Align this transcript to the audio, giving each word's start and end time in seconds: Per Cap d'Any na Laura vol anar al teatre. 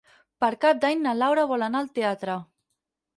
Per 0.43 0.47
Cap 0.63 0.79
d'Any 0.85 1.03
na 1.03 1.13
Laura 1.17 1.43
vol 1.51 1.65
anar 1.65 1.83
al 1.83 1.91
teatre. 1.99 2.39